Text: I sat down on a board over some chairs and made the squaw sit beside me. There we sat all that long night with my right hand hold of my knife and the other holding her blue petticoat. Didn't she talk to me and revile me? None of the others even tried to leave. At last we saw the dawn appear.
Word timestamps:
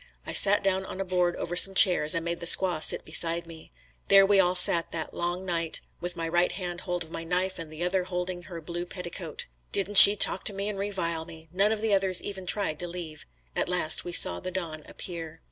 I 0.25 0.33
sat 0.33 0.63
down 0.63 0.83
on 0.83 0.99
a 0.99 1.05
board 1.05 1.35
over 1.35 1.55
some 1.55 1.75
chairs 1.75 2.15
and 2.15 2.25
made 2.25 2.39
the 2.39 2.47
squaw 2.47 2.81
sit 2.81 3.05
beside 3.05 3.45
me. 3.45 3.71
There 4.07 4.25
we 4.25 4.39
sat 4.55 4.85
all 4.85 4.89
that 4.91 5.13
long 5.13 5.45
night 5.45 5.79
with 5.99 6.15
my 6.15 6.27
right 6.27 6.51
hand 6.53 6.81
hold 6.81 7.03
of 7.03 7.11
my 7.11 7.23
knife 7.23 7.59
and 7.59 7.71
the 7.71 7.83
other 7.83 8.05
holding 8.05 8.41
her 8.41 8.59
blue 8.61 8.87
petticoat. 8.87 9.45
Didn't 9.71 9.99
she 9.99 10.15
talk 10.15 10.43
to 10.45 10.53
me 10.53 10.69
and 10.69 10.79
revile 10.79 11.25
me? 11.25 11.49
None 11.53 11.71
of 11.71 11.81
the 11.81 11.93
others 11.93 12.19
even 12.19 12.47
tried 12.47 12.79
to 12.79 12.87
leave. 12.87 13.27
At 13.55 13.69
last 13.69 14.03
we 14.03 14.11
saw 14.11 14.39
the 14.39 14.49
dawn 14.49 14.81
appear. 14.87 15.39